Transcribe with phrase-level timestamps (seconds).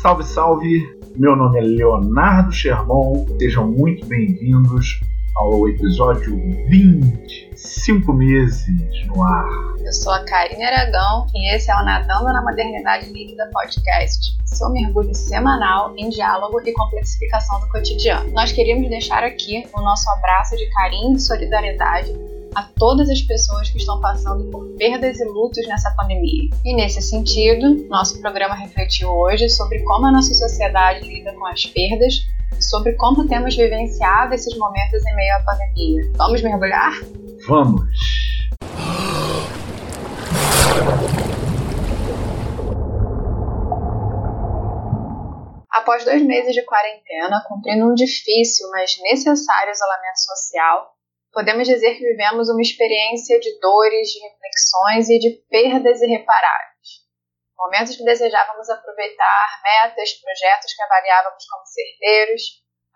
[0.00, 0.96] Salve, salve!
[1.16, 5.00] Meu nome é Leonardo Sherman, sejam muito bem-vindos
[5.34, 6.36] ao episódio
[6.68, 8.64] 20, 5 meses
[9.08, 9.48] no ar.
[9.84, 14.70] Eu sou a Karine Aragão e esse é o Nadando na Modernidade Líquida Podcast, seu
[14.70, 18.30] mergulho semanal em diálogo e complexificação do cotidiano.
[18.30, 23.70] Nós queríamos deixar aqui o nosso abraço de carinho e solidariedade a todas as pessoas
[23.70, 26.50] que estão passando por perdas e lutos nessa pandemia.
[26.64, 31.66] E nesse sentido, nosso programa refletiu hoje sobre como a nossa sociedade lida com as
[31.66, 32.14] perdas
[32.56, 36.12] e sobre como temos vivenciado esses momentos em meio à pandemia.
[36.16, 36.92] Vamos mergulhar?
[37.46, 37.88] Vamos!
[45.70, 50.97] Após dois meses de quarentena, cumprindo um difícil, mas necessário isolamento social,
[51.32, 57.08] podemos dizer que vivemos uma experiência de dores, de reflexões e de perdas irreparáveis.
[57.56, 62.42] Momentos que desejávamos aproveitar, metas, projetos que avaliávamos como certeiros,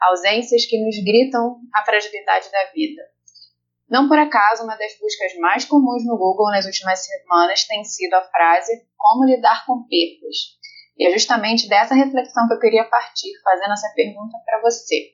[0.00, 3.03] ausências que nos gritam a fragilidade da vida.
[3.88, 8.14] Não por acaso, uma das buscas mais comuns no Google nas últimas semanas tem sido
[8.14, 10.56] a frase Como lidar com perdas?
[10.97, 15.12] E é justamente dessa reflexão que eu queria partir, fazendo essa pergunta para você.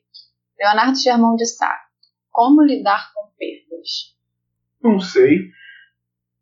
[0.59, 1.88] Leonardo Germão de Sá,
[2.39, 4.17] como lidar com perdas?
[4.81, 5.51] Não sei.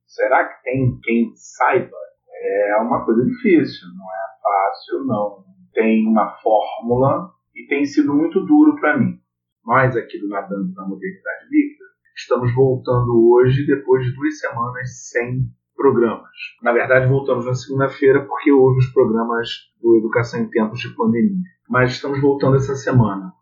[0.06, 1.97] Será que tem quem saiba?
[2.42, 5.44] É uma coisa difícil, não é fácil, não.
[5.72, 9.19] Tem uma fórmula e tem sido muito duro para mim.
[9.64, 15.48] Nós aqui do Nadando na Modernidade Líquida estamos voltando hoje depois de duas semanas sem
[15.75, 16.31] programas.
[16.62, 19.48] Na verdade, voltamos na segunda-feira porque houve os programas
[19.81, 21.41] do Educação em Tempos de Pandemia.
[21.70, 23.33] Mas estamos voltando essa semana.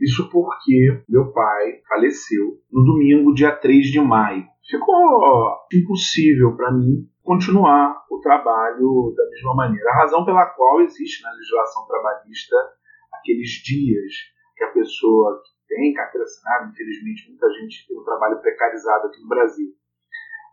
[0.00, 4.44] Isso porque meu pai faleceu no domingo, dia 3 de maio.
[4.68, 9.90] Ficou impossível para mim continuar o trabalho da mesma maneira.
[9.90, 12.56] A razão pela qual existe na legislação trabalhista
[13.12, 14.12] aqueles dias
[14.56, 19.20] que a pessoa que tem carteira assinada, infelizmente muita gente tem um trabalho precarizado aqui
[19.20, 19.72] no Brasil,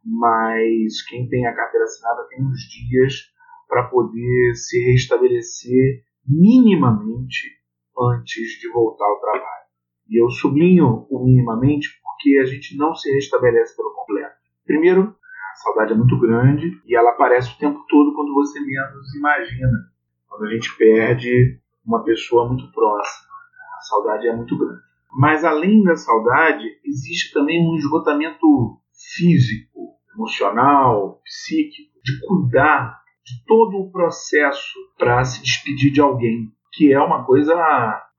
[0.04, 3.34] mas quem tem a carteira assinada tem uns dias
[3.68, 7.65] para poder se restabelecer minimamente
[8.00, 9.66] antes de voltar ao trabalho.
[10.10, 14.36] E eu sublinho o minimamente porque a gente não se restabelece pelo completo.
[14.66, 15.16] Primeiro,
[15.54, 19.92] a saudade é muito grande e ela aparece o tempo todo quando você menos imagina.
[20.28, 23.34] Quando a gente perde uma pessoa muito próxima.
[23.78, 24.82] A saudade é muito grande.
[25.18, 28.82] Mas além da saudade, existe também um esgotamento
[29.16, 36.94] físico, emocional, psíquico, de cuidar de todo o processo para se despedir de alguém que
[36.94, 37.54] é uma coisa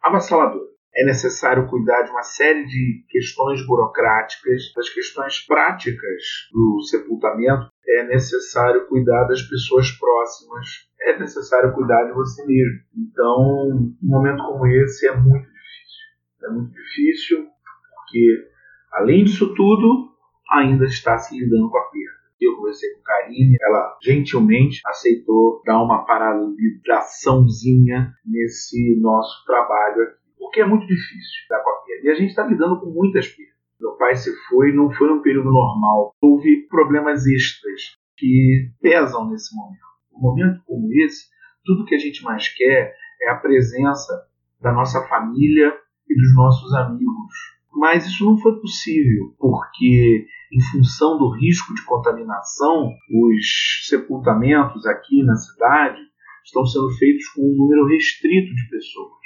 [0.02, 0.66] avassaladora.
[0.96, 7.68] É necessário cuidar de uma série de questões burocráticas, das questões práticas do sepultamento.
[7.86, 10.66] É necessário cuidar das pessoas próximas.
[11.02, 12.80] É necessário cuidar de você mesmo.
[12.96, 16.44] Então, um momento como esse é muito difícil.
[16.44, 17.46] É muito difícil
[17.94, 18.48] porque,
[18.92, 20.08] além disso tudo,
[20.50, 22.15] ainda está se lidando com a perda.
[22.40, 30.60] Eu conversei com Karine, ela gentilmente aceitou dar uma paralisaçãozinha nesse nosso trabalho aqui, porque
[30.60, 32.06] é muito difícil dar com a perda.
[32.06, 33.56] E a gente está lidando com muitas perdas.
[33.80, 36.14] Meu pai se foi, não foi um período normal.
[36.20, 39.86] Houve problemas extras que pesam nesse momento.
[40.14, 41.30] Um momento como esse,
[41.64, 44.28] tudo que a gente mais quer é a presença
[44.60, 45.74] da nossa família
[46.08, 51.84] e dos nossos amigos mas isso não foi possível, porque, em função do risco de
[51.84, 56.00] contaminação, os sepultamentos aqui na cidade
[56.44, 59.16] estão sendo feitos com um número restrito de pessoas.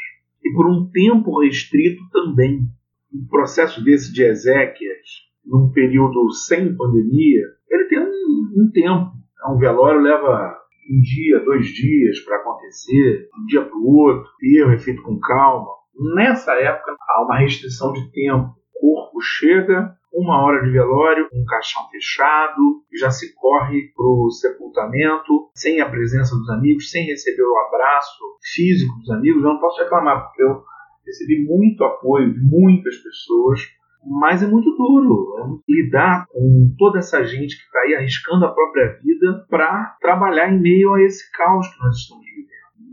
[0.42, 2.66] E por um tempo restrito também.
[3.12, 9.12] Um processo desse de Ezequias, num período sem pandemia, ele tem um, um tempo.
[9.48, 10.56] Um velório leva
[10.90, 15.18] um dia, dois dias para acontecer, um dia para o outro, e é feito com
[15.18, 15.68] calma.
[16.14, 18.54] Nessa época, há uma restrição de tempo.
[18.76, 24.30] O corpo chega, uma hora de velório, um caixão fechado, já se corre para o
[24.30, 28.18] sepultamento, sem a presença dos amigos, sem receber o abraço
[28.54, 29.42] físico dos amigos.
[29.42, 30.62] Eu não posso reclamar, porque eu
[31.06, 33.60] recebi muito apoio de muitas pessoas,
[34.04, 38.52] mas é muito duro é lidar com toda essa gente que está aí arriscando a
[38.52, 42.40] própria vida para trabalhar em meio a esse caos que nós estamos vivendo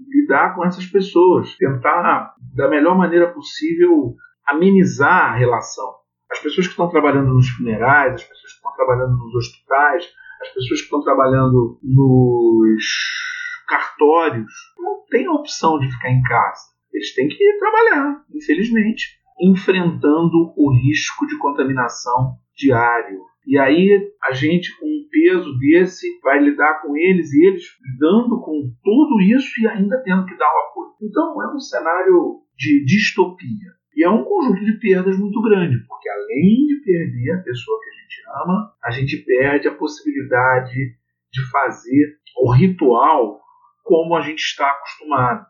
[0.10, 4.16] lidar com essas pessoas, tentar da melhor maneira possível
[4.46, 5.96] amenizar a relação.
[6.32, 10.10] As pessoas que estão trabalhando nos funerais, as pessoas que estão trabalhando nos hospitais,
[10.42, 12.86] as pessoas que estão trabalhando nos
[13.68, 16.62] cartórios, não têm a opção de ficar em casa.
[16.94, 23.22] Eles têm que ir trabalhar, infelizmente, enfrentando o risco de contaminação diário.
[23.46, 28.42] E aí a gente, com um peso desse, vai lidar com eles e eles lidando
[28.42, 30.94] com tudo isso e ainda tendo que dar o apoio.
[31.02, 33.78] Então é um cenário de distopia.
[33.98, 37.90] E é um conjunto de perdas muito grande, porque além de perder a pessoa que
[37.90, 40.96] a gente ama, a gente perde a possibilidade
[41.32, 43.42] de fazer o ritual
[43.84, 45.48] como a gente está acostumado.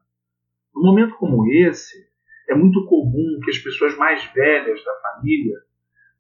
[0.74, 2.08] Num momento como esse,
[2.50, 5.58] é muito comum que as pessoas mais velhas da família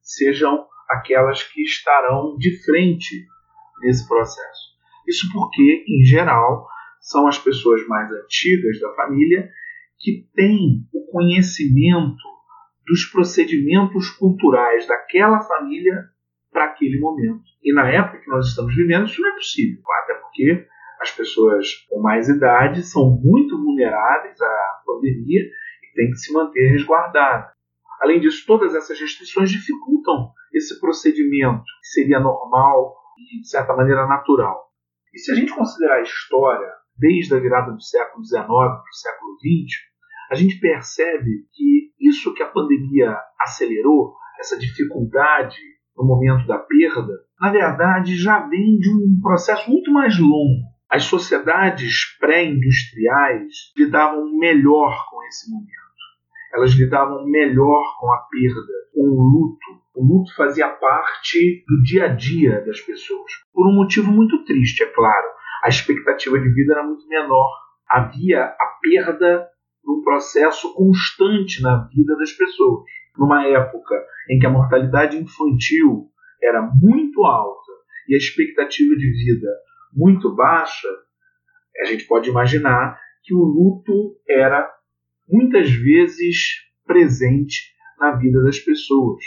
[0.01, 3.25] sejam aquelas que estarão de frente
[3.79, 4.75] nesse processo.
[5.07, 6.68] Isso porque, em geral,
[7.00, 9.50] são as pessoas mais antigas da família
[9.99, 12.23] que têm o conhecimento
[12.85, 16.05] dos procedimentos culturais daquela família
[16.51, 17.44] para aquele momento.
[17.63, 20.67] E na época que nós estamos vivendo, isso não é possível, até porque
[21.01, 26.71] as pessoas com mais idade são muito vulneráveis à pandemia e têm que se manter
[26.71, 27.51] resguardadas.
[28.01, 34.07] Além disso, todas essas restrições dificultam esse procedimento que seria normal e, de certa maneira,
[34.07, 34.71] natural.
[35.13, 38.93] E se a gente considerar a história desde a virada do século XIX para o
[38.93, 39.87] século XX,
[40.29, 45.57] a gente percebe que isso que a pandemia acelerou, essa dificuldade
[45.97, 50.68] no momento da perda, na verdade já vem de um processo muito mais longo.
[50.89, 55.77] As sociedades pré-industriais lidavam melhor com esse momento.
[56.53, 59.81] Elas lidavam melhor com a perda, com o luto.
[59.94, 63.31] O luto fazia parte do dia a dia das pessoas.
[63.53, 65.27] Por um motivo muito triste, é claro.
[65.63, 67.50] A expectativa de vida era muito menor.
[67.89, 69.47] Havia a perda
[69.88, 72.84] num processo constante na vida das pessoas.
[73.18, 73.95] Numa época
[74.30, 76.12] em que a mortalidade infantil
[76.44, 77.72] era muito alta
[78.10, 79.48] e a expectativa de vida
[79.94, 80.88] muito baixa,
[81.80, 84.69] a gente pode imaginar que o luto era
[85.28, 89.24] muitas vezes presente na vida das pessoas.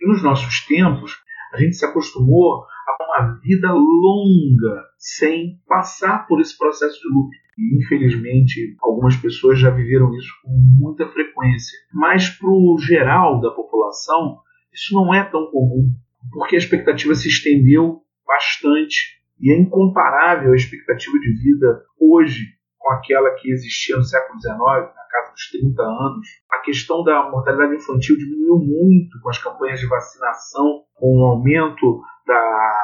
[0.00, 1.12] E nos nossos tempos,
[1.52, 7.45] a gente se acostumou a uma vida longa sem passar por esse processo de luto.
[7.56, 11.78] E, infelizmente, algumas pessoas já viveram isso com muita frequência.
[11.92, 14.38] Mas, para o geral da população,
[14.72, 15.90] isso não é tão comum,
[16.32, 22.92] porque a expectativa se estendeu bastante e é incomparável a expectativa de vida hoje com
[22.92, 26.26] aquela que existia no século XIX, na casa dos 30 anos.
[26.52, 32.00] A questão da mortalidade infantil diminuiu muito com as campanhas de vacinação, com o aumento
[32.26, 32.80] da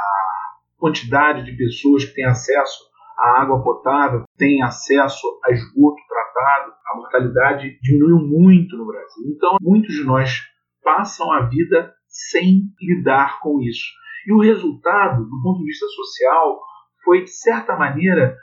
[0.76, 2.91] quantidade de pessoas que têm acesso
[3.22, 6.72] à água potável, têm acesso a esgoto tratado.
[6.92, 9.24] A mortalidade diminuiu muito no Brasil.
[9.28, 10.42] Então, muitos de nós
[10.82, 13.86] passam a vida sem lidar com isso.
[14.26, 16.60] E o resultado, do ponto de vista social,
[17.04, 18.36] foi, de certa maneira,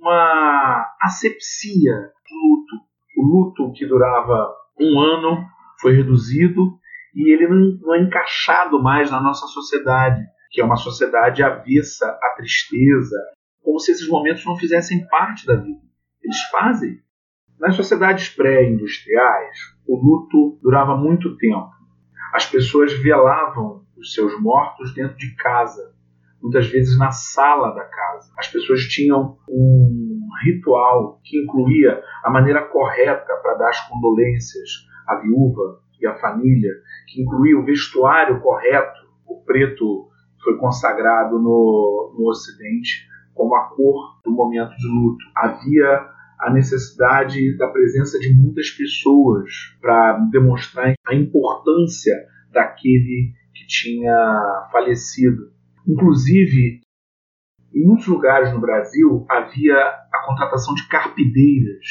[0.00, 2.84] uma asepsia do luto.
[3.16, 5.44] O luto que durava um ano
[5.80, 6.78] foi reduzido
[7.14, 7.48] e ele
[7.80, 10.20] não é encaixado mais na nossa sociedade,
[10.50, 13.16] que é uma sociedade avessa à tristeza,
[13.64, 15.80] como se esses momentos não fizessem parte da vida.
[16.22, 17.00] Eles fazem.
[17.58, 19.56] Nas sociedades pré-industriais,
[19.88, 21.70] o luto durava muito tempo.
[22.34, 25.94] As pessoas velavam os seus mortos dentro de casa,
[26.42, 28.32] muitas vezes na sala da casa.
[28.36, 35.16] As pessoas tinham um ritual que incluía a maneira correta para dar as condolências à
[35.16, 36.72] viúva e à família,
[37.08, 39.00] que incluía o vestuário correto.
[39.26, 40.08] O preto
[40.42, 45.24] foi consagrado no, no Ocidente como a cor do momento de luto.
[45.36, 46.08] Havia
[46.40, 49.50] a necessidade da presença de muitas pessoas
[49.80, 52.14] para demonstrar a importância
[52.52, 55.52] daquele que tinha falecido.
[55.86, 56.80] Inclusive,
[57.74, 61.86] em muitos lugares no Brasil havia a contratação de carpideiras,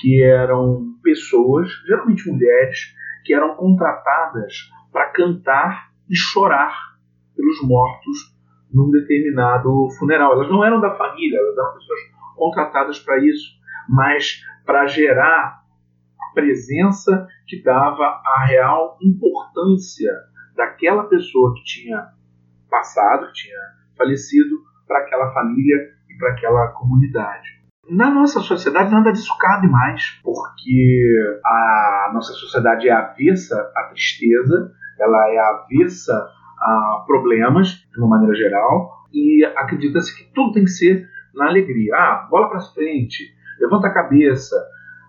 [0.00, 6.74] que eram pessoas, geralmente mulheres, que eram contratadas para cantar e chorar
[7.36, 8.31] pelos mortos
[8.72, 10.32] num determinado funeral.
[10.32, 12.00] Elas não eram da família, elas eram pessoas
[12.36, 13.52] contratadas para isso,
[13.88, 15.62] mas para gerar
[16.20, 20.10] a presença que dava a real importância
[20.56, 22.08] daquela pessoa que tinha
[22.70, 23.58] passado, que tinha
[23.96, 27.62] falecido, para aquela família e para aquela comunidade.
[27.88, 34.72] Na nossa sociedade nada disso cabe mais, porque a nossa sociedade é avessa à tristeza,
[35.00, 36.30] ela é avessa
[36.62, 41.94] a problemas, de uma maneira geral, e acredita-se que tudo tem que ser na alegria.
[41.94, 43.24] Ah, bola para frente,
[43.60, 44.56] levanta a cabeça.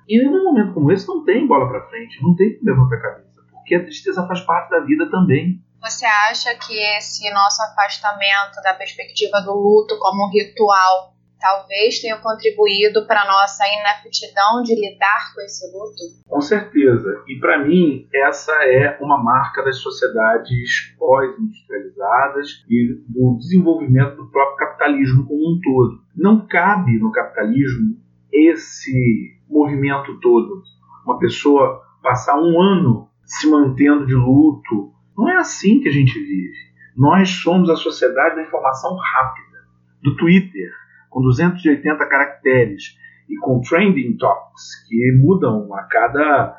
[0.08, 3.42] E num momento como esse não tem bola para frente, não tem levanta a cabeça,
[3.52, 5.62] porque a tristeza faz parte da vida também.
[5.82, 11.13] Você acha que esse nosso afastamento da perspectiva do luto como ritual
[11.44, 16.24] talvez tenham contribuído para nossa inaptidão de lidar com esse luto?
[16.26, 17.22] Com certeza.
[17.28, 24.56] E para mim, essa é uma marca das sociedades pós-industrializadas e do desenvolvimento do próprio
[24.56, 26.02] capitalismo como um todo.
[26.16, 27.98] Não cabe no capitalismo
[28.32, 30.64] esse movimento todo.
[31.06, 34.94] Uma pessoa passar um ano se mantendo de luto.
[35.18, 36.56] Não é assim que a gente vive.
[36.96, 39.58] Nós somos a sociedade da informação rápida,
[40.02, 40.72] do Twitter,
[41.14, 42.98] com 280 caracteres
[43.30, 46.58] e com trending topics que mudam a cada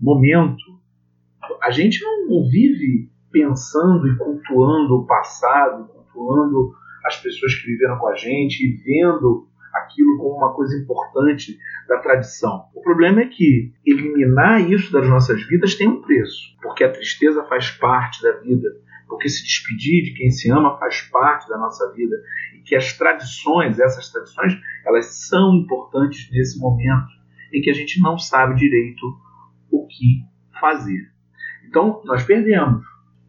[0.00, 0.62] momento.
[1.62, 6.72] A gente não vive pensando e cultuando o passado, cultuando
[7.04, 11.58] as pessoas que viveram com a gente e vendo aquilo como uma coisa importante
[11.88, 12.64] da tradição.
[12.74, 17.44] O problema é que eliminar isso das nossas vidas tem um preço, porque a tristeza
[17.44, 18.68] faz parte da vida,
[19.08, 22.16] porque se despedir de quem se ama faz parte da nossa vida
[22.54, 27.14] e que as tradições, essas tradições, elas são importantes nesse momento
[27.52, 29.06] em que a gente não sabe direito
[29.70, 30.24] o que
[30.60, 31.10] fazer.
[31.68, 32.84] Então, nós perdemos.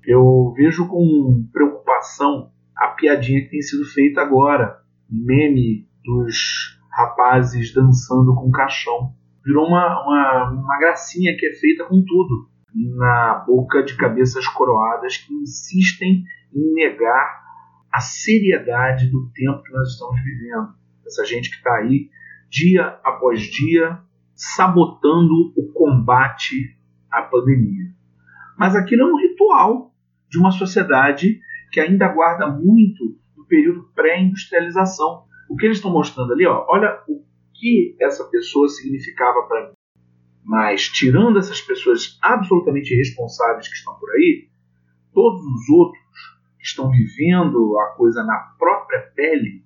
[0.06, 4.80] Eu vejo com preocupação a piadinha que tem sido feita agora,
[5.10, 9.14] meme dos rapazes dançando com caixão.
[9.44, 15.18] Virou uma, uma, uma gracinha que é feita com tudo na boca de cabeças coroadas
[15.18, 17.44] que insistem em negar
[17.92, 20.76] a seriedade do tempo que nós estamos vivendo.
[21.06, 22.10] Essa gente que está aí
[22.50, 24.00] dia após dia
[24.36, 26.78] sabotando o combate
[27.10, 27.92] à pandemia.
[28.58, 29.94] Mas aquilo é um ritual
[30.30, 31.40] de uma sociedade
[31.72, 35.24] que ainda guarda muito do período pré-industrialização.
[35.50, 39.77] O que eles estão mostrando ali, ó, olha o que essa pessoa significava para mim.
[40.48, 44.48] Mas, tirando essas pessoas absolutamente irresponsáveis que estão por aí,
[45.14, 46.02] todos os outros
[46.58, 49.66] que estão vivendo a coisa na própria pele,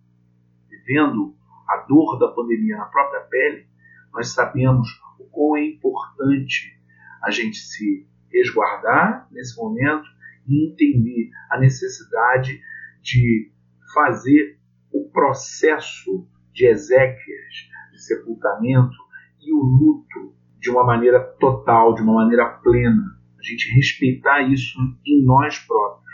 [0.67, 1.35] vivendo
[1.69, 3.67] a dor da pandemia na própria pele,
[4.11, 4.87] nós sabemos
[5.19, 6.75] o quão é importante
[7.21, 10.09] a gente se resguardar nesse momento
[10.47, 12.59] e entender a necessidade
[13.03, 13.51] de
[13.93, 14.57] fazer
[14.91, 18.97] o processo de exéquias, de sepultamento
[19.39, 23.03] e o luto de uma maneira total, de uma maneira plena.
[23.37, 26.13] A gente respeitar isso em nós próprios,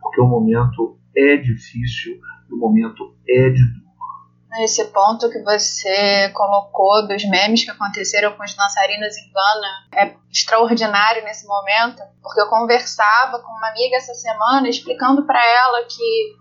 [0.00, 3.86] porque o momento é difícil o momento é de dor.
[4.62, 10.16] Esse ponto que você colocou dos memes que aconteceram com os dançarinos em Gana é
[10.32, 16.36] extraordinário nesse momento, porque eu conversava com uma amiga essa semana explicando para ela que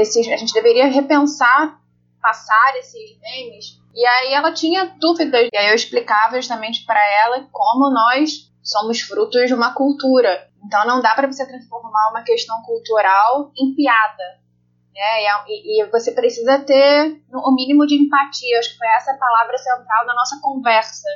[0.00, 1.78] esses, a gente deveria repensar
[2.20, 5.48] passar esses memes e aí ela tinha dúvidas.
[5.52, 10.48] E aí eu explicava justamente para ela como nós somos frutos de uma cultura.
[10.64, 14.40] Então não dá para você transformar uma questão cultural em piada.
[14.94, 15.24] Né?
[15.48, 18.58] E, e, você precisa ter o mínimo de empatia.
[18.58, 21.08] Acho que foi essa a palavra central da nossa conversa.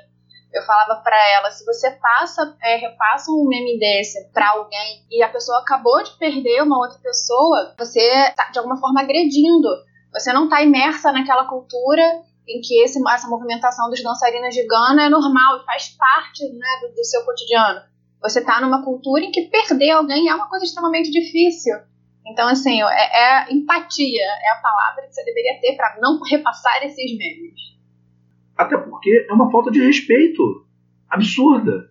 [0.53, 5.23] Eu falava para ela, se você passa, é, repassa um meme desse para alguém e
[5.23, 9.69] a pessoa acabou de perder uma outra pessoa, você tá de alguma forma agredindo.
[10.13, 12.03] Você não está imersa naquela cultura
[12.49, 16.69] em que esse, essa movimentação dos dançarinos de Gana é normal e faz parte né,
[16.83, 17.81] do, do seu cotidiano.
[18.23, 21.75] Você está numa cultura em que perder alguém é uma coisa extremamente difícil.
[22.27, 26.85] Então, assim, é, é empatia, é a palavra que você deveria ter para não repassar
[26.85, 27.77] esses memes.
[28.57, 30.67] Até porque é uma falta de respeito
[31.09, 31.91] absurda.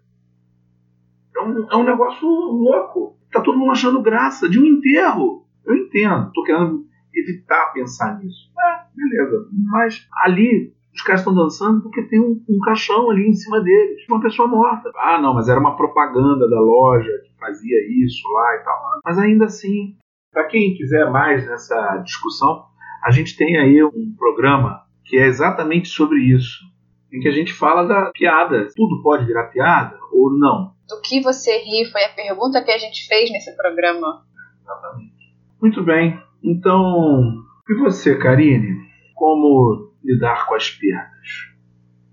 [1.35, 3.17] É um, é um negócio louco.
[3.31, 5.45] Tá todo mundo achando graça de um enterro.
[5.65, 6.31] Eu entendo.
[6.33, 8.51] Tô querendo evitar pensar nisso.
[8.59, 9.47] É, beleza.
[9.71, 14.05] Mas ali os caras estão dançando porque tem um, um, caixão ali em cima deles,
[14.09, 14.91] uma pessoa morta.
[14.95, 18.81] Ah, não, mas era uma propaganda da loja que fazia isso lá e tal.
[19.03, 19.97] Mas ainda assim,
[20.31, 22.65] para quem quiser mais nessa discussão,
[23.03, 26.63] a gente tem aí um programa que é exatamente sobre isso,
[27.11, 28.67] em que a gente fala da piada.
[28.75, 30.73] Tudo pode virar piada ou não?
[30.87, 34.23] Do que você ri foi a pergunta que a gente fez nesse programa.
[34.61, 35.35] Exatamente.
[35.61, 36.19] Muito bem.
[36.43, 38.84] Então, e você, Karine?
[39.15, 41.27] Como lidar com as perdas?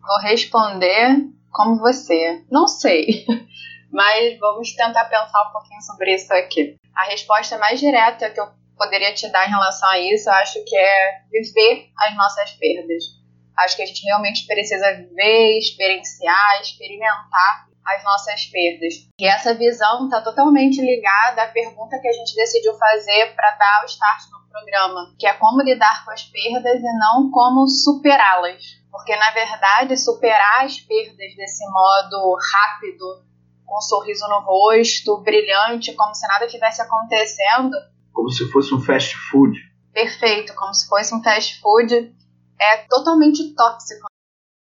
[0.00, 2.42] Vou responder como você.
[2.50, 3.26] Não sei,
[3.92, 6.76] mas vamos tentar pensar um pouquinho sobre isso aqui.
[6.96, 10.64] A resposta mais direta que eu poderia te dar em relação a isso, eu acho
[10.64, 13.04] que é viver as nossas perdas.
[13.58, 18.94] Acho que a gente realmente precisa viver, experienciar, experimentar as nossas perdas.
[19.18, 23.82] E essa visão está totalmente ligada à pergunta que a gente decidiu fazer para dar
[23.82, 28.80] o start no programa, que é como lidar com as perdas e não como superá-las.
[28.90, 33.24] Porque, na verdade, superar as perdas desse modo rápido,
[33.64, 37.74] com um sorriso no rosto, brilhante, como se nada tivesse acontecendo.
[38.12, 39.58] Como se fosse um fast food.
[39.92, 42.14] Perfeito, como se fosse um fast food
[42.60, 44.11] é totalmente tóxico.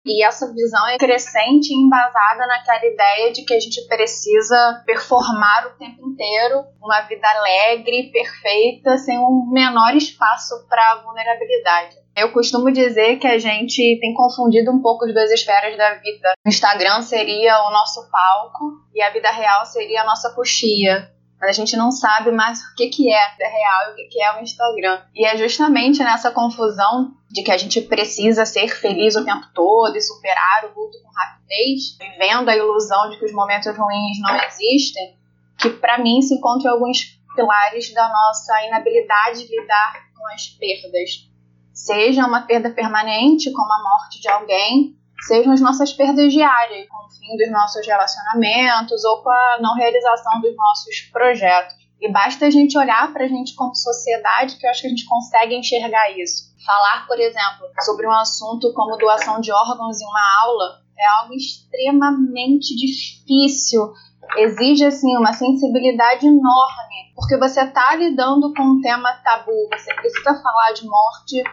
[0.07, 5.67] E essa visão é crescente e embasada naquela ideia de que a gente precisa performar
[5.67, 11.97] o tempo inteiro uma vida alegre, perfeita, sem um menor espaço para vulnerabilidade.
[12.15, 16.33] Eu costumo dizer que a gente tem confundido um pouco as duas esferas da vida.
[16.43, 21.51] O Instagram seria o nosso palco e a vida real seria a nossa coxia mas
[21.51, 24.21] a gente não sabe mais o que, que é a real e o que, que
[24.21, 25.01] é o Instagram.
[25.13, 29.95] E é justamente nessa confusão de que a gente precisa ser feliz o tempo todo
[29.95, 34.35] e superar o luto com rapidez, vivendo a ilusão de que os momentos ruins não
[34.43, 35.15] existem,
[35.59, 41.27] que para mim se encontram alguns pilares da nossa inabilidade de lidar com as perdas.
[41.71, 47.05] Seja uma perda permanente, como a morte de alguém, sejam as nossas perdas diárias, com
[47.05, 51.75] o fim dos nossos relacionamentos ou com a não realização dos nossos projetos.
[51.99, 54.89] E basta a gente olhar para a gente como sociedade que eu acho que a
[54.89, 56.55] gente consegue enxergar isso.
[56.63, 61.33] Falar, por exemplo, sobre um assunto como doação de órgãos em uma aula é algo
[61.33, 63.93] extremamente difícil.
[64.37, 70.41] Exige assim uma sensibilidade enorme, porque você está lidando com um tema tabu, você precisa
[70.41, 71.43] falar de morte,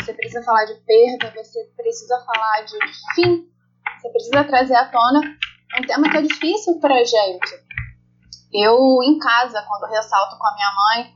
[0.00, 2.78] você precisa falar de perda, você precisa falar de
[3.14, 3.48] fim,
[4.00, 5.20] você precisa trazer à tona
[5.78, 7.70] um tema que é difícil pra gente.
[8.52, 11.14] Eu, em casa, quando ressalto com a minha mãe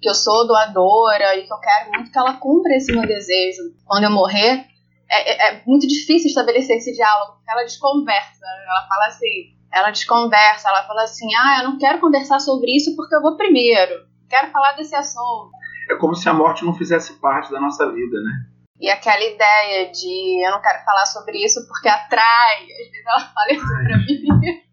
[0.00, 3.62] que eu sou doadora e que eu quero muito que ela cumpra esse meu desejo
[3.86, 4.66] quando eu morrer,
[5.08, 8.44] é, é, é muito difícil estabelecer esse diálogo, porque ela desconversa.
[8.68, 12.94] Ela fala assim, ela desconversa, ela fala assim, ah, eu não quero conversar sobre isso
[12.96, 15.50] porque eu vou primeiro, quero falar desse assunto
[15.90, 18.32] é como se a morte não fizesse parte da nossa vida, né?
[18.80, 23.20] E aquela ideia de eu não quero falar sobre isso porque atrai, às vezes ela
[23.32, 24.64] fala isso pra mim.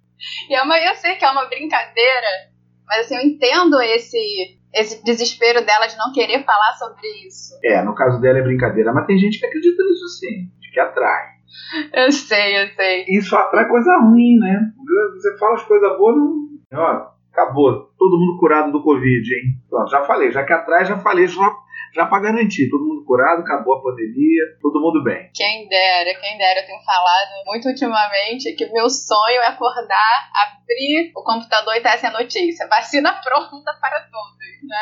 [0.50, 2.28] E é uma, eu sei que é uma brincadeira,
[2.88, 7.58] mas assim, eu entendo esse, esse desespero dela de não querer falar sobre isso.
[7.64, 10.80] É, no caso dela é brincadeira, mas tem gente que acredita nisso sim, de que
[10.80, 11.32] atrai.
[11.94, 13.06] Eu sei, eu sei.
[13.08, 14.72] Isso atrai coisa ruim, né?
[15.14, 16.52] Você fala as coisas boas, não.
[16.74, 17.90] Ó, acabou.
[17.98, 19.56] Todo mundo curado do Covid, hein?
[19.70, 21.56] Pronto, já falei, já que atrás já falei, já,
[21.94, 22.70] já para garantir.
[22.70, 25.30] Todo mundo curado, acabou a pandemia, todo mundo bem.
[25.34, 26.62] Quem dera, quem dera.
[26.62, 31.90] Eu tenho falado muito ultimamente que meu sonho é acordar, abrir o computador e ter
[31.90, 32.68] essa notícia.
[32.68, 34.42] Vacina pronta para todos.
[34.64, 34.78] Né?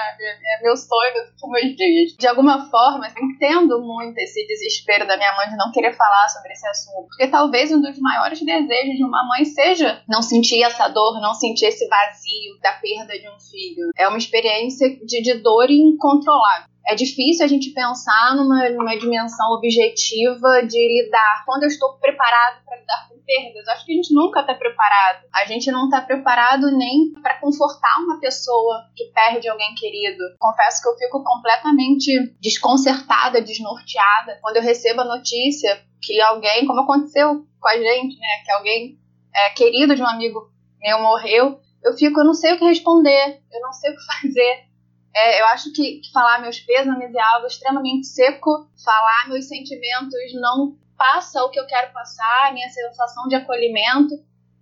[0.60, 2.12] É, meu sonho nos últimos dias.
[2.18, 6.52] De alguma forma, entendo muito esse desespero da minha mãe de não querer falar sobre
[6.52, 7.08] esse assunto.
[7.08, 11.34] Porque talvez um dos maiores desejos de uma mãe seja não sentir essa dor, não
[11.34, 13.90] sentir esse vazio da perda de um filho.
[13.98, 19.52] É uma experiência de, de dor incontrolável é difícil a gente pensar numa, numa dimensão
[19.54, 21.44] objetiva de lidar.
[21.46, 25.26] Quando eu estou preparado para lidar com perdas, acho que a gente nunca está preparado.
[25.36, 30.24] A gente não está preparado nem para confortar uma pessoa que perde alguém querido.
[30.40, 36.82] Confesso que eu fico completamente desconcertada, desnorteada quando eu recebo a notícia que alguém, como
[36.82, 39.00] aconteceu com a gente, né, que alguém
[39.36, 41.60] é, querido de um amigo meu morreu.
[41.84, 44.69] Eu fico, eu não sei o que responder, eu não sei o que fazer
[45.16, 48.68] é, eu acho que, que falar meus pêsames é algo extremamente seco.
[48.84, 54.16] Falar meus sentimentos não passa o que eu quero passar, minha sensação de acolhimento.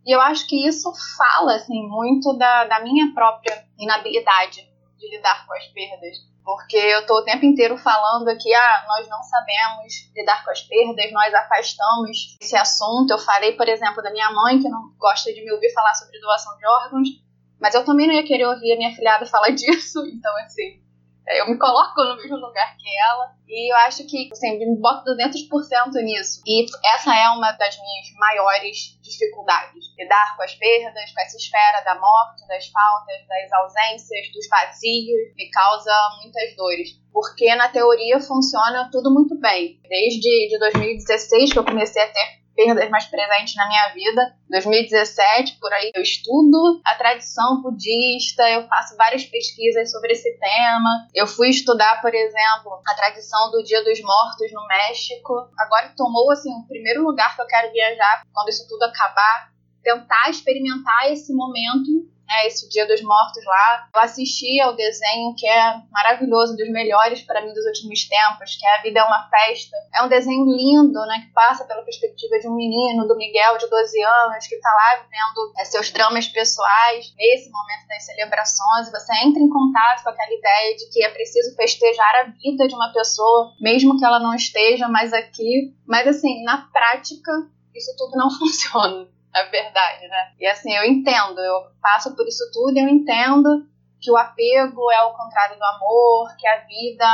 [0.05, 4.65] E eu acho que isso fala assim, muito da, da minha própria inabilidade
[4.97, 6.17] de lidar com as perdas.
[6.45, 10.61] Porque eu estou o tempo inteiro falando aqui, ah, nós não sabemos lidar com as
[10.61, 13.11] perdas, nós afastamos esse assunto.
[13.11, 16.17] Eu falei, por exemplo, da minha mãe, que não gosta de me ouvir falar sobre
[16.21, 17.09] doação de órgãos,
[17.59, 20.81] mas eu também não ia querer ouvir a minha filhada falar disso, então assim,
[21.27, 25.11] eu me coloco no mesmo lugar que ela e eu acho que, assim, me boto
[25.11, 26.41] 200% nisso.
[26.45, 26.65] E
[26.95, 29.85] essa é uma das minhas maiores dificuldades.
[29.97, 35.33] Lidar com as perdas, com essa esfera da morte, das faltas, das ausências, dos vazios,
[35.35, 36.89] me causa muitas dores.
[37.11, 39.79] Porque na teoria funciona tudo muito bem.
[39.87, 44.35] Desde de 2016 que eu comecei a ter perdas mais presentes na minha vida.
[44.49, 51.07] 2017, por aí, eu estudo a tradição budista, eu faço várias pesquisas sobre esse tema.
[51.13, 55.47] Eu fui estudar, por exemplo, a tradição do Dia dos Mortos no México.
[55.59, 59.51] Agora tomou assim o primeiro lugar que eu quero viajar quando isso tudo acabar,
[59.83, 63.87] tentar experimentar esse momento né, esse Dia dos Mortos lá.
[63.95, 68.65] Eu assisti ao desenho que é maravilhoso, dos melhores para mim dos últimos tempos, que
[68.65, 69.75] é A Vida é uma Festa.
[69.95, 73.69] É um desenho lindo, né, que passa pela perspectiva de um menino, do Miguel, de
[73.69, 78.91] 12 anos, que está lá vivendo é, seus dramas pessoais nesse momento das celebrações.
[78.91, 82.75] Você entra em contato com aquela ideia de que é preciso festejar a vida de
[82.75, 85.73] uma pessoa, mesmo que ela não esteja mais aqui.
[85.87, 87.31] Mas, assim, na prática,
[87.73, 90.33] isso tudo não funciona a verdade, né?
[90.39, 93.67] E assim, eu entendo, eu passo por isso tudo eu entendo
[93.99, 97.05] que o apego é o contrário do amor, que a vida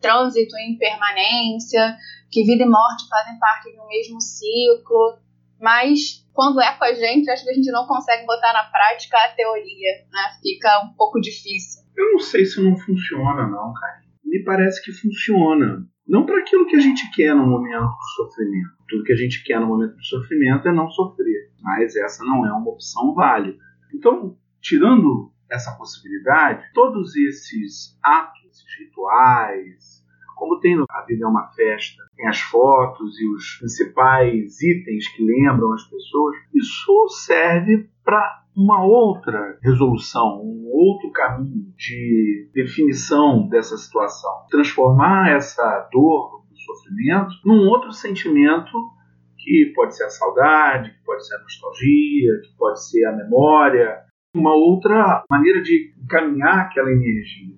[0.00, 1.96] trânsito e impermanência,
[2.30, 5.18] que vida e morte fazem parte de um mesmo ciclo,
[5.60, 9.16] mas quando é com a gente, acho que a gente não consegue botar na prática
[9.16, 10.38] a teoria, né?
[10.42, 11.82] Fica um pouco difícil.
[11.96, 14.02] Eu não sei se não funciona, não, cara.
[14.22, 15.86] Me parece que funciona.
[16.06, 18.75] Não para aquilo que a gente quer no momento do sofrimento.
[18.88, 21.50] Tudo que a gente quer no momento do sofrimento é não sofrer.
[21.60, 23.58] Mas essa não é uma opção válida.
[23.94, 30.04] Então, tirando essa possibilidade, todos esses atos, esses rituais,
[30.36, 35.24] como tem A Vida é uma Festa, tem as fotos e os principais itens que
[35.24, 43.76] lembram as pessoas, isso serve para uma outra resolução, um outro caminho de definição dessa
[43.76, 44.30] situação.
[44.50, 46.45] Transformar essa dor,
[46.76, 48.72] sofrimento, num outro sentimento
[49.38, 53.98] que pode ser a saudade, que pode ser a nostalgia, que pode ser a memória,
[54.34, 57.56] uma outra maneira de encaminhar aquela energia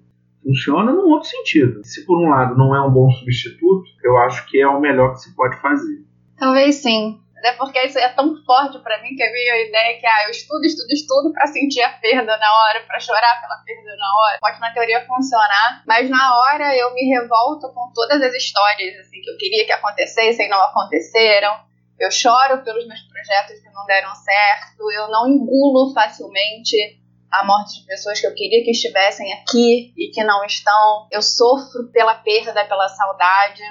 [0.48, 1.84] funciona num outro sentido.
[1.84, 5.12] Se por um lado não é um bom substituto, eu acho que é o melhor
[5.12, 6.04] que se pode fazer.
[6.38, 7.20] Talvez sim.
[7.38, 10.64] Até porque isso é tão forte para mim que a ideia que ah, eu estudo,
[10.64, 14.38] estudo, estudo para sentir a perda na hora, para chorar pela perda na hora.
[14.40, 19.20] Pode na teoria funcionar, mas na hora eu me revolto com todas as histórias assim
[19.22, 21.60] que eu queria que acontecessem e não aconteceram.
[21.98, 26.98] Eu choro pelos meus projetos que não deram certo, eu não engulo facilmente
[27.30, 31.06] a morte de pessoas que eu queria que estivessem aqui e que não estão.
[31.10, 33.62] Eu sofro pela perda, pela saudade.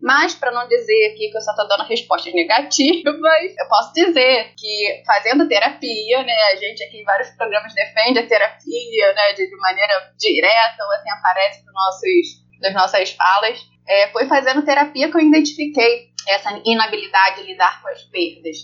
[0.00, 3.14] Mas, para não dizer aqui que eu só estou dando respostas negativas,
[3.58, 8.26] eu posso dizer que fazendo terapia, né, a gente aqui em vários programas defende a
[8.26, 13.60] terapia, né, de, de maneira direta ou assim aparece nos nossos, nas nossas falas.
[13.86, 18.56] É, foi fazendo terapia que eu identifiquei essa inabilidade de lidar com as perdas.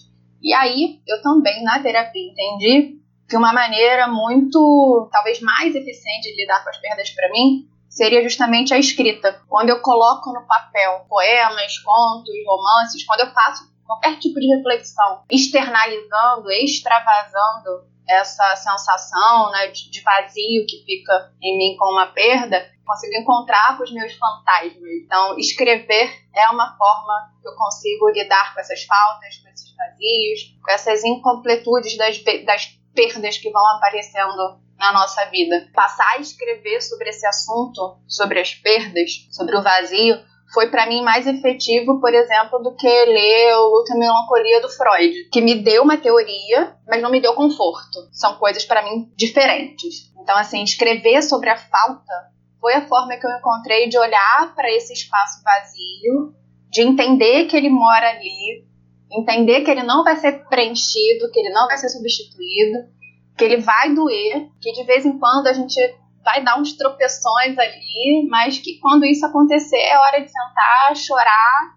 [0.43, 2.97] E aí, eu também na terapia entendi
[3.29, 8.23] que uma maneira muito, talvez mais eficiente de lidar com as perdas para mim seria
[8.23, 9.41] justamente a escrita.
[9.49, 15.23] Quando eu coloco no papel poemas, contos, romances, quando eu faço qualquer tipo de reflexão,
[15.31, 23.15] externalizando, extravasando essa sensação né, de vazio que fica em mim com uma perda, consigo
[23.17, 24.91] encontrar com os meus fantasmas.
[25.03, 30.55] Então, escrever é uma forma que eu consigo lidar com essas faltas, com esses vazios,
[30.63, 35.69] com essas incompletudes das, das perdas que vão aparecendo na nossa vida.
[35.73, 40.19] Passar a escrever sobre esse assunto, sobre as perdas, sobre o vazio,
[40.53, 44.69] foi para mim mais efetivo, por exemplo, do que ler o Luta e Melancolia do
[44.69, 48.09] Freud, que me deu uma teoria, mas não me deu conforto.
[48.13, 50.13] São coisas para mim diferentes.
[50.21, 52.13] Então, assim, escrever sobre a falta
[52.61, 56.35] foi a forma que eu encontrei de olhar para esse espaço vazio,
[56.71, 58.65] de entender que ele mora ali,
[59.11, 62.89] entender que ele não vai ser preenchido, que ele não vai ser substituído,
[63.37, 65.79] que ele vai doer, que de vez em quando a gente
[66.25, 71.77] vai dar uns tropeções ali, mas que quando isso acontecer é hora de sentar, chorar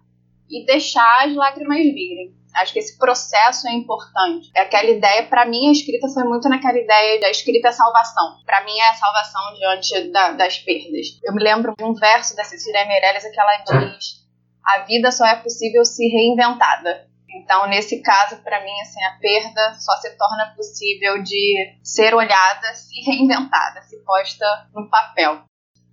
[0.50, 2.34] e deixar as lágrimas virem.
[2.56, 4.50] Acho que esse processo é importante.
[4.56, 8.38] É aquela ideia, para mim, a escrita foi muito naquela ideia da escrita é salvação.
[8.44, 11.18] Para mim, é a salvação diante da, das perdas.
[11.22, 14.26] Eu me lembro de um verso da Cecília Meirelles que ela diz:
[14.66, 17.08] A vida só é possível se reinventada.
[17.32, 22.74] Então, nesse caso, para mim, assim, a perda só se torna possível de ser olhada,
[22.74, 25.42] se reinventada, se posta no papel.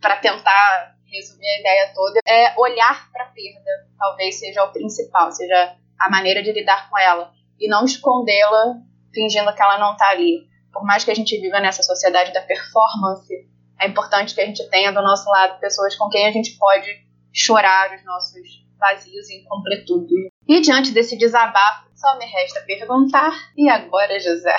[0.01, 5.31] Para tentar resumir a ideia toda, é olhar para a perda, talvez seja o principal,
[5.31, 8.75] seja a maneira de lidar com ela e não escondê-la
[9.13, 10.47] fingindo que ela não está ali.
[10.71, 13.33] Por mais que a gente viva nessa sociedade da performance,
[13.79, 16.87] é importante que a gente tenha do nosso lado pessoas com quem a gente pode
[17.33, 20.31] chorar os nossos vazios e incompletudes.
[20.47, 24.55] E diante desse desabafo, só me resta perguntar: e agora, José?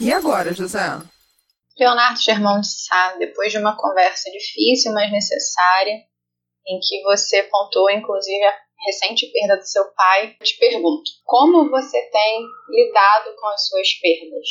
[0.00, 0.80] E agora, José?
[1.78, 5.92] Leonardo Germão de Sá, depois de uma conversa difícil, mas necessária,
[6.66, 12.00] em que você pontuou, inclusive, a recente perda do seu pai, te pergunto: como você
[12.10, 14.46] tem lidado com as suas perdas?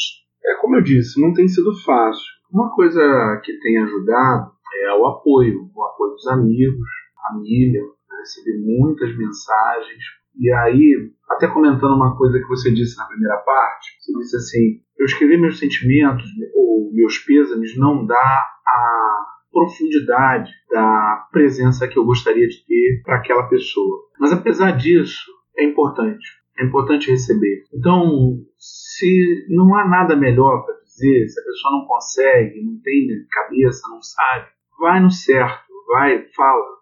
[0.46, 2.24] É como eu disse, não tem sido fácil.
[2.50, 3.02] Uma coisa
[3.44, 4.52] que tem ajudado
[4.84, 6.88] é o apoio, o apoio dos amigos,
[7.22, 7.82] família,
[8.26, 10.04] recebi muitas mensagens.
[10.38, 14.82] E aí, até comentando uma coisa que você disse na primeira parte, você disse assim:
[15.00, 22.06] eu escrever meus sentimentos ou meus pêsames não dá a profundidade da presença que eu
[22.06, 24.10] gostaria de ter para aquela pessoa.
[24.20, 26.26] Mas apesar disso, é importante.
[26.60, 27.64] É importante receber.
[27.74, 33.08] Então, se não há nada melhor para dizer, se a pessoa não consegue, não tem
[33.30, 34.48] cabeça, não sabe,
[34.80, 36.75] vai no certo, vai, fala,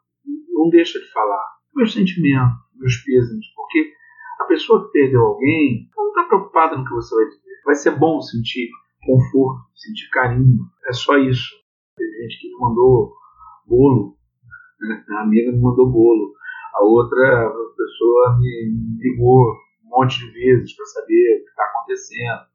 [0.50, 1.46] não deixa de falar.
[1.76, 3.94] Meus sentimentos, meus pêsames, porque
[4.40, 7.42] a pessoa que perdeu alguém não está preocupada no que você vai dizer.
[7.66, 8.70] Vai ser bom sentir
[9.06, 11.56] conforto, sentir carinho, é só isso.
[11.98, 13.14] Tem gente que me mandou
[13.66, 14.18] bolo,
[15.10, 16.34] a amiga me mandou bolo,
[16.74, 19.54] a outra pessoa me ligou
[19.86, 22.54] um monte de vezes para saber o que está acontecendo.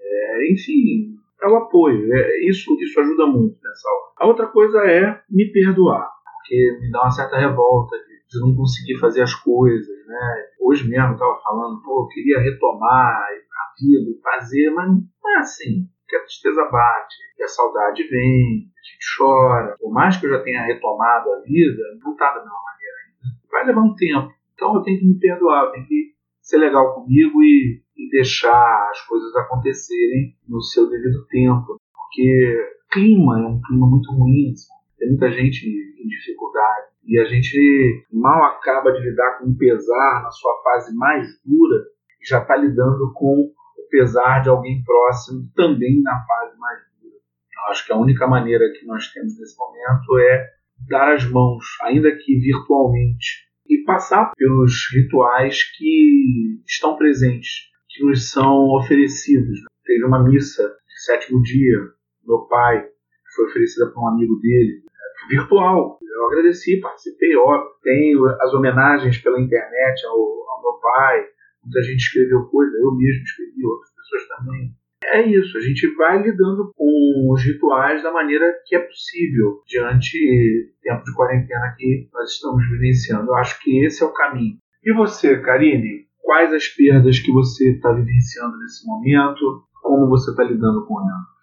[0.00, 2.12] É, enfim, é o apoio.
[2.12, 4.12] É, isso, isso ajuda muito nessa hora.
[4.16, 6.10] A outra coisa é me perdoar,
[6.48, 10.06] porque me dá uma certa revolta de, de não conseguir fazer as coisas.
[10.06, 10.46] Né?
[10.58, 15.36] Hoje mesmo eu estava falando, pô, eu queria retomar a vida e fazer, mas não
[15.36, 15.86] é assim.
[16.08, 19.76] Que a tristeza bate, que a saudade vem, a gente chora.
[19.78, 23.50] Por mais que eu já tenha retomado a vida, não está da mesma maneira ainda.
[23.50, 24.32] Vai levar um tempo.
[24.54, 28.88] Então eu tenho que me perdoar, eu tenho que ser legal comigo e, e deixar
[28.90, 31.76] as coisas acontecerem no seu devido tempo.
[31.92, 34.54] Porque clima é um clima muito ruim,
[34.98, 40.22] tem muita gente em dificuldade e a gente mal acaba de lidar com o pesar
[40.22, 41.84] na sua fase mais dura
[42.28, 47.14] já está lidando com o pesar de alguém próximo também na fase mais dura.
[47.14, 50.50] Eu acho que a única maneira que nós temos nesse momento é
[50.88, 58.30] dar as mãos, ainda que virtualmente, e passar pelos rituais que estão presentes, que nos
[58.30, 59.60] são oferecidos.
[59.84, 61.78] Teve uma missa de sétimo dia,
[62.26, 64.82] meu pai, que foi oferecida por um amigo dele,
[65.28, 65.98] virtual.
[66.02, 67.70] Eu agradeci, participei, óbvio.
[67.82, 71.26] Tenho as homenagens pela internet ao, ao meu pai,
[71.62, 74.74] muita gente escreveu coisa, eu mesmo escrevi, outras pessoas também.
[75.04, 80.18] É isso, a gente vai lidando com os rituais da maneira que é possível diante
[80.18, 83.30] do tempo de quarentena que nós estamos vivenciando.
[83.30, 84.58] Eu acho que esse é o caminho.
[84.84, 89.64] E você, Karine, quais as perdas que você está vivenciando nesse momento?
[89.80, 91.38] Como você está lidando com elas?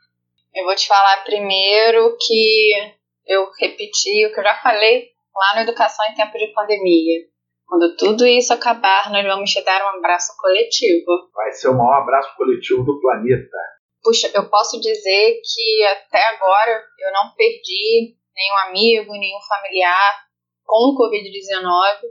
[0.53, 5.61] Eu vou te falar primeiro que eu repeti o que eu já falei lá no
[5.61, 7.21] Educação em Tempo de Pandemia.
[7.67, 11.29] Quando tudo isso acabar, nós vamos te dar um abraço coletivo.
[11.33, 13.57] Vai ser o maior abraço coletivo do planeta.
[14.03, 20.25] Puxa, eu posso dizer que até agora eu não perdi nenhum amigo, nenhum familiar
[20.63, 22.01] com o Covid-19.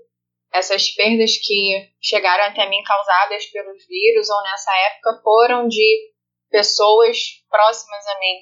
[0.53, 6.13] Essas perdas que chegaram até mim causadas pelos vírus ou nessa época foram de
[6.51, 8.37] pessoas próximas a mim.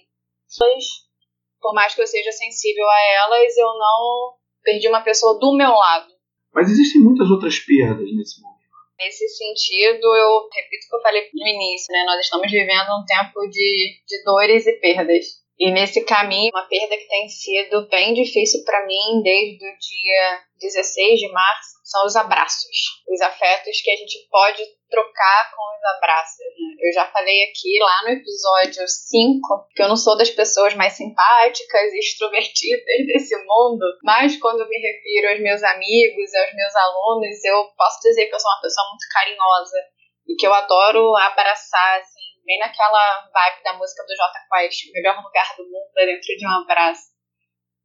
[1.62, 5.70] Por mais que eu seja sensível a elas, eu não perdi uma pessoa do meu
[5.70, 6.12] lado
[6.52, 8.60] mas existem muitas outras perdas nesse momento.
[8.98, 12.04] Nesse sentido, eu repito o que eu falei no início, né?
[12.04, 15.42] Nós estamos vivendo um tempo de, de dores e perdas.
[15.58, 20.40] E nesse caminho, uma perda que tem sido bem difícil para mim desde o dia
[20.60, 25.96] 16 de março são os abraços, os afetos que a gente pode trocar com os
[25.96, 26.51] abraços.
[26.82, 30.94] Eu já falei aqui lá no episódio 5 que eu não sou das pessoas mais
[30.94, 37.44] simpáticas e extrovertidas desse mundo, mas quando me refiro aos meus amigos aos meus alunos,
[37.44, 39.78] eu posso dizer que eu sou uma pessoa muito carinhosa
[40.26, 44.92] e que eu adoro abraçar, assim, bem naquela vibe da música do J Quest, o
[44.92, 47.12] melhor lugar do mundo é dentro de um abraço.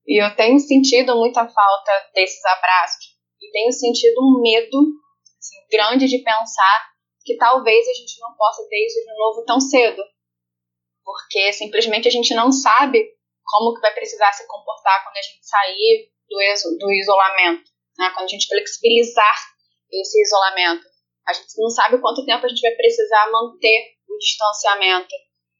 [0.08, 4.80] E eu tenho sentido muita falta desses abraços e tenho sentido um medo
[5.38, 6.97] assim, grande de pensar
[7.28, 10.02] que talvez a gente não possa ter isso de novo tão cedo,
[11.04, 13.04] porque simplesmente a gente não sabe
[13.44, 18.10] como que vai precisar se comportar quando a gente sair do, do isolamento, né?
[18.16, 19.36] quando a gente flexibilizar
[19.92, 20.86] esse isolamento.
[21.28, 25.13] A gente não sabe quanto tempo a gente vai precisar manter o distanciamento.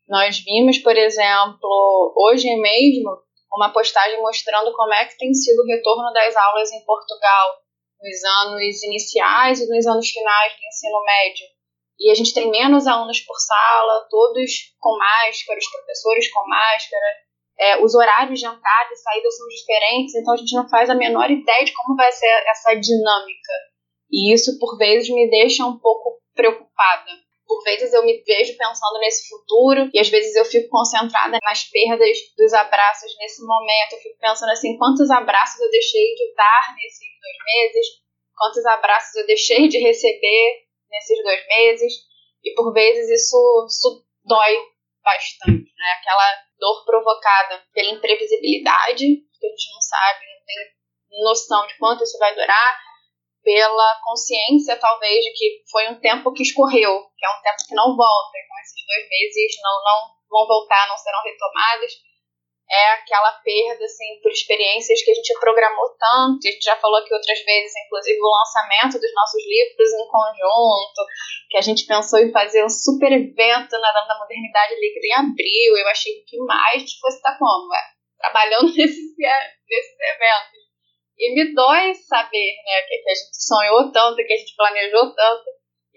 [0.08, 3.12] Nós vimos, por exemplo, hoje mesmo,
[3.52, 7.60] uma postagem mostrando como é que tem sido o retorno das aulas em Portugal
[8.02, 11.57] nos anos iniciais e nos anos finais do ensino médio.
[12.00, 17.06] E a gente tem menos alunos por sala, todos com máscara, os professores com máscara,
[17.60, 20.96] é, os horários de entrada e saída são diferentes, então a gente não faz a
[20.96, 23.54] menor ideia de como vai ser essa dinâmica.
[24.12, 27.12] E isso, por vezes, me deixa um pouco preocupada.
[27.48, 31.64] Por vezes eu me vejo pensando nesse futuro e às vezes eu fico concentrada nas
[31.64, 33.94] perdas dos abraços nesse momento.
[33.94, 37.88] Eu fico pensando assim, quantos abraços eu deixei de dar nesses dois meses,
[38.36, 41.94] quantos abraços eu deixei de receber nesses dois meses.
[42.44, 44.58] E por vezes isso, isso dói
[45.04, 45.90] bastante, né?
[46.00, 52.04] Aquela dor provocada pela imprevisibilidade, que a gente não sabe, não tem noção de quanto
[52.04, 52.80] isso vai durar,
[53.48, 57.76] pela consciência, talvez, de que foi um tempo que escorreu, que é um tempo que
[57.76, 58.36] não volta.
[58.36, 61.94] Então, esses dois meses não, não vão voltar, não serão retomados.
[62.70, 66.40] É aquela perda, assim, por experiências que a gente programou tanto.
[66.44, 71.02] A gente já falou aqui outras vezes, inclusive, o lançamento dos nossos livros em conjunto,
[71.50, 75.14] que a gente pensou em fazer um super evento na Dama da Modernidade Líquida em
[75.14, 75.78] abril.
[75.78, 77.74] Eu achei que mais fosse estar como?
[77.74, 77.80] É,
[78.20, 80.68] trabalhando nesses, nesses eventos.
[81.18, 85.16] E me dói saber né, que, que a gente sonhou tanto, que a gente planejou
[85.16, 85.46] tanto,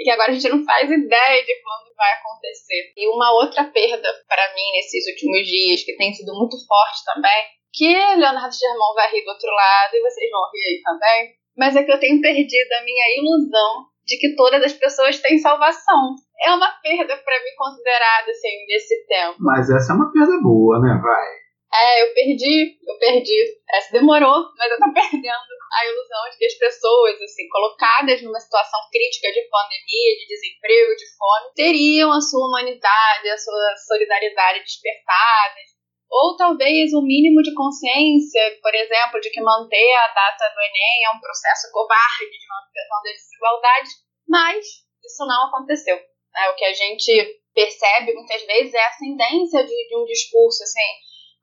[0.00, 2.92] e que agora a gente não faz ideia de quando vai acontecer.
[2.96, 7.44] E uma outra perda para mim nesses últimos dias, que tem sido muito forte também,
[7.70, 11.76] que Leonardo Germão vai rir do outro lado e vocês vão rir aí também, mas
[11.76, 16.16] é que eu tenho perdido a minha ilusão de que todas as pessoas têm salvação.
[16.42, 19.36] É uma perda para mim considerada assim nesse tempo.
[19.38, 21.28] Mas essa é uma perda boa, né, vai?
[21.72, 23.61] É, eu perdi, eu perdi.
[23.70, 28.40] Essa demorou, mas eu tô perdendo a ilusão de que as pessoas, assim, colocadas numa
[28.40, 34.61] situação crítica de pandemia, de desemprego, de fome, teriam a sua humanidade, a sua solidariedade
[34.61, 35.78] despertadas.
[36.11, 41.04] Ou talvez um mínimo de consciência, por exemplo, de que manter a data do Enem
[41.06, 43.92] é um processo covarde de manutenção das desigualdades,
[44.26, 44.66] mas
[45.06, 45.94] isso não aconteceu.
[45.94, 46.48] Né?
[46.50, 50.90] O que a gente percebe muitas vezes é a ascendência de, de um discurso, assim,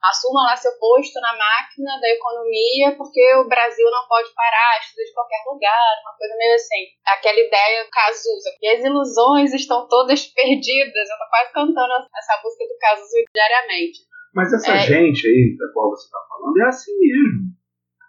[0.03, 5.03] assumam lá seu posto na máquina da economia, porque o Brasil não pode parar, estuda
[5.03, 6.83] de qualquer lugar, uma coisa meio assim.
[7.05, 8.49] Aquela ideia Cazuza.
[8.61, 11.09] E as ilusões estão todas perdidas.
[11.09, 13.99] Eu tô quase cantando essa música do Cazuza diariamente.
[14.33, 14.79] Mas essa é...
[14.79, 17.57] gente aí da qual você está falando é assim mesmo.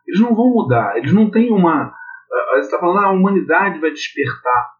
[0.06, 0.96] Eles não vão mudar.
[0.96, 1.92] Eles não têm uma.
[2.52, 4.78] Você está falando, ah, a humanidade vai despertar.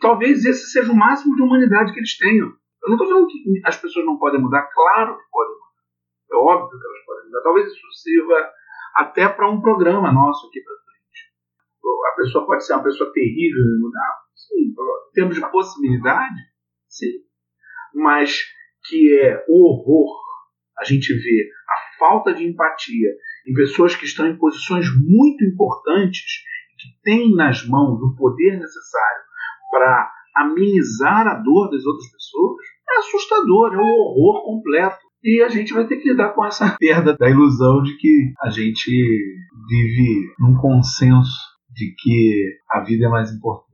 [0.00, 2.48] Talvez esse seja o máximo de humanidade que eles tenham.
[2.82, 4.62] Eu não estou falando que as pessoas não podem mudar.
[4.72, 5.57] Claro que podem
[6.30, 7.42] é óbvio que elas podem mudar.
[7.42, 8.50] Talvez isso sirva
[8.94, 12.12] até para um programa nosso aqui para frente.
[12.12, 14.18] A pessoa pode ser uma pessoa terrível e mudar?
[14.34, 14.74] Sim.
[15.10, 16.40] Em termos de possibilidade?
[16.88, 17.22] Sim.
[17.94, 18.42] Mas
[18.88, 20.28] que é horror
[20.78, 23.10] a gente vê a falta de empatia
[23.46, 26.44] em pessoas que estão em posições muito importantes,
[26.78, 29.22] que têm nas mãos o poder necessário
[29.70, 35.07] para amenizar a dor das outras pessoas, é assustador, é um horror completo.
[35.22, 38.50] E a gente vai ter que lidar com essa perda da ilusão de que a
[38.50, 38.90] gente
[39.68, 41.36] vive num consenso
[41.70, 43.68] de que a vida é mais importante.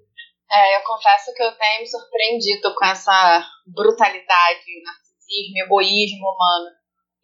[0.51, 6.71] É, eu confesso que eu tenho me surpreendido com essa brutalidade, narcisismo, egoísmo humano.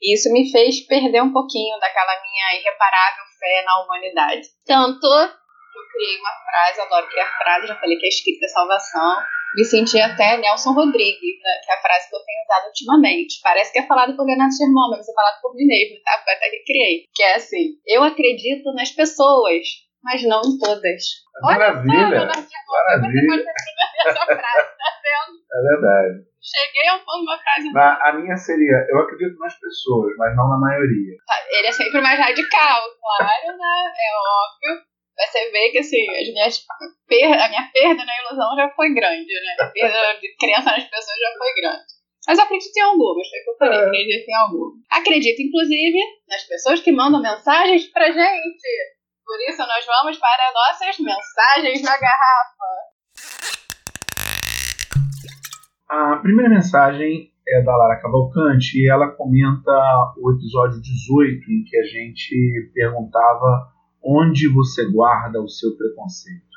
[0.03, 4.49] E isso me fez perder um pouquinho daquela minha irreparável fé na humanidade.
[4.65, 9.23] Tanto que eu criei uma frase, adoro criar frase, já falei que é escrita salvação,
[9.55, 13.41] me senti até Nelson Rodrigues, né, que é a frase que eu tenho usado ultimamente.
[13.43, 16.23] Parece que é falado por Renato Germão, mas é falado por mim mesmo, tá?
[16.23, 17.05] Foi até que criei.
[17.15, 19.63] Que é assim, eu acredito nas pessoas,
[20.03, 21.03] mas não em todas.
[21.43, 22.23] Maravilha!
[22.23, 23.45] Olha só, Maravilha!
[24.07, 25.37] Essa frase, tá vendo?
[25.53, 26.31] É verdade.
[26.41, 27.71] Cheguei a um ponto uma frase.
[27.73, 31.17] Na, a minha seria: eu acredito nas pessoas, mas não na maioria.
[31.27, 33.93] Tá, ele é sempre mais radical, claro, né?
[33.93, 34.90] É óbvio
[35.27, 36.67] você vê que assim, as minhas
[37.07, 39.57] per a minha perda na ilusão já foi grande, né?
[39.61, 42.01] A perda de crença nas pessoas já foi grande.
[42.27, 43.87] Mas acredito em algumas, foi o que eu falei, é.
[43.87, 44.79] acredito em algumas.
[44.91, 48.69] Acredito, inclusive, nas pessoas que mandam mensagens pra gente.
[49.25, 52.91] Por isso, nós vamos para nossas mensagens na garrafa.
[55.89, 59.73] A primeira mensagem é da Lara Cavalcante e ela comenta
[60.19, 63.73] o episódio 18 em que a gente perguntava
[64.05, 66.51] onde você guarda o seu preconceito.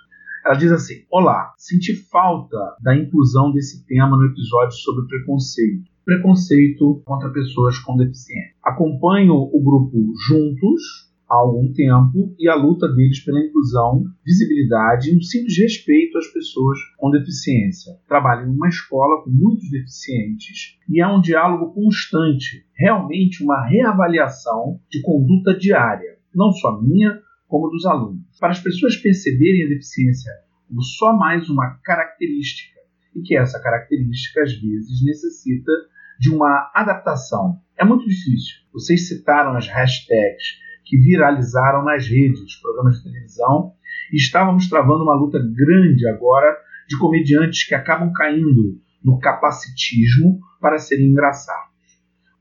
[0.46, 5.92] Ela diz assim: Olá, senti falta da inclusão desse tema no episódio sobre preconceito.
[6.04, 8.54] Preconceito contra pessoas com deficiência.
[8.62, 15.18] Acompanho o grupo Juntos há algum tempo e a luta deles pela inclusão, visibilidade e
[15.18, 17.94] um simples respeito às pessoas com deficiência.
[18.08, 24.80] Trabalho em uma escola com muitos deficientes e há um diálogo constante, realmente uma reavaliação
[24.92, 27.20] de conduta diária, não só minha,
[27.54, 30.32] como dos alunos, para as pessoas perceberem a deficiência
[30.68, 32.80] como só mais uma característica
[33.16, 35.72] e que essa característica às vezes necessita
[36.20, 37.60] de uma adaptação.
[37.78, 38.56] É muito difícil.
[38.74, 43.74] Vocês citaram as hashtags que viralizaram nas redes, programas de televisão,
[44.12, 46.58] e estávamos travando uma luta grande agora
[46.90, 51.70] de comediantes que acabam caindo no capacitismo para serem engraçados.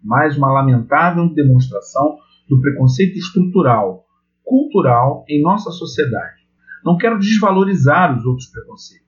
[0.02, 2.16] Mais uma lamentável demonstração
[2.48, 4.06] do preconceito estrutural
[4.44, 6.42] cultural em nossa sociedade.
[6.84, 9.06] Não quero desvalorizar os outros preconceitos,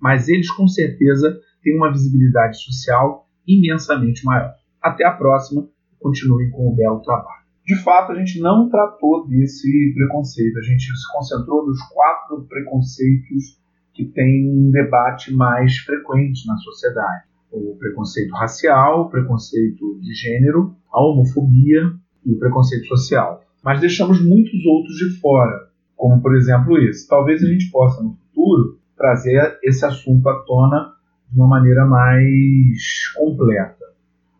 [0.00, 4.54] mas eles com certeza têm uma visibilidade social imensamente maior.
[4.82, 7.44] Até a próxima, continuem com o belo trabalho.
[7.64, 13.58] De fato, a gente não tratou desse preconceito, a gente se concentrou nos quatro preconceitos
[13.94, 20.76] que têm um debate mais frequente na sociedade: o preconceito racial, o preconceito de gênero,
[20.92, 21.80] a homofobia
[22.26, 27.08] e o preconceito social mas deixamos muitos outros de fora, como por exemplo esse.
[27.08, 30.92] Talvez a gente possa no futuro trazer esse assunto à tona
[31.30, 32.78] de uma maneira mais
[33.16, 33.84] completa.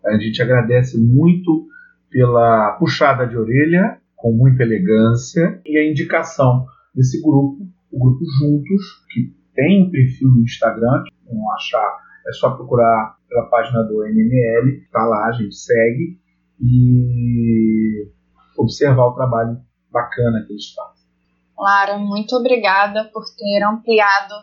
[0.04, 1.66] A gente agradece muito
[2.10, 9.04] pela puxada de orelha, com muita elegância, e a indicação desse grupo, o grupo Juntos,
[9.10, 11.98] que tem um perfil no Instagram, não achar,
[12.28, 16.18] é só procurar pela página do NML, tá lá, a gente segue
[16.60, 17.63] e
[18.64, 19.60] observar o trabalho
[19.90, 21.04] bacana que eles fazem.
[21.56, 24.34] Lara, muito obrigada por ter ampliado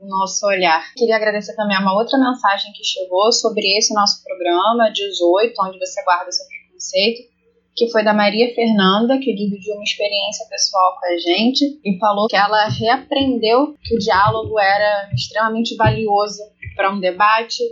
[0.00, 0.92] o nosso olhar.
[0.94, 5.78] Queria agradecer também a uma outra mensagem que chegou sobre esse nosso programa 18, onde
[5.78, 7.32] você guarda seu preconceito,
[7.74, 12.28] que foi da Maria Fernanda, que dividiu uma experiência pessoal com a gente e falou
[12.28, 16.42] que ela reaprendeu que o diálogo era extremamente valioso
[16.76, 17.62] para um debate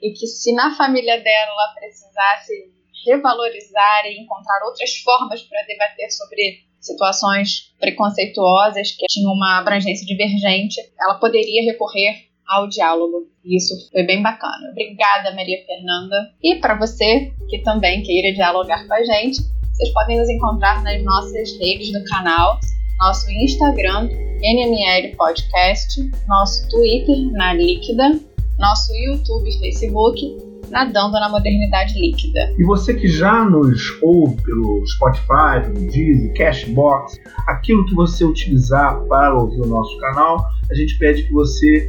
[0.00, 6.10] e que se na família dela ela precisasse revalorizar e encontrar outras formas para debater
[6.10, 13.28] sobre situações preconceituosas que tinham uma abrangência divergente, ela poderia recorrer ao diálogo.
[13.44, 14.70] E isso foi bem bacana.
[14.70, 16.34] Obrigada, Maria Fernanda.
[16.42, 19.40] E para você que também queira dialogar com a gente,
[19.72, 22.58] vocês podem nos encontrar nas nossas redes do canal,
[22.98, 24.08] nosso Instagram,
[24.42, 28.20] NML Podcast, nosso Twitter, na Líquida,
[28.58, 32.54] nosso YouTube e Facebook nadando na modernidade líquida.
[32.58, 37.16] E você que já nos ouve pelo Spotify, pelo Deezer, Cashbox,
[37.46, 41.86] aquilo que você utilizar para ouvir o nosso canal, a gente pede que você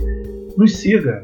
[0.58, 1.22] nos siga.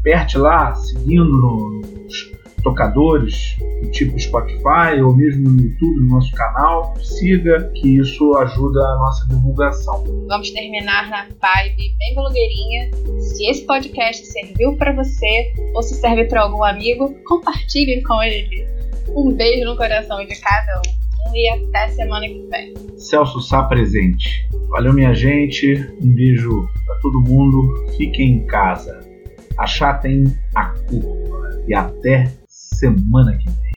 [0.00, 6.94] Aperte lá, seguindo nos tocadores do tipo Spotify ou mesmo no YouTube, no nosso canal.
[6.98, 10.04] Siga, que isso ajuda a nossa divulgação.
[10.28, 12.90] Vamos terminar na vibe bem blogueirinha.
[13.20, 18.66] Se esse podcast serviu para você ou se serve para algum amigo, compartilhe com ele.
[19.08, 21.00] Um beijo no coração de cada um
[21.34, 22.74] e até semana que vem.
[22.96, 24.48] Celso Sá presente.
[24.68, 25.74] Valeu, minha gente.
[26.00, 27.86] Um beijo para todo mundo.
[27.96, 29.00] Fiquem em casa.
[29.58, 31.62] Achatem a curva.
[31.68, 32.39] E até
[32.74, 33.69] semana que vem.